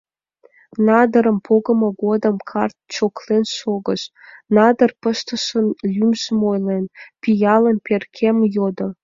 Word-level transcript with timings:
Надырым 0.87 1.37
погымо 1.45 1.89
годым 2.03 2.35
карт 2.51 2.75
чоклен 2.93 3.43
шогыш, 3.57 4.01
надыр 4.55 4.91
пыштышын 5.01 5.67
лӱмжым 5.93 6.39
ойлен, 6.51 6.85
пиалым, 7.21 7.77
перкем 7.85 8.37
йодо. 8.55 8.87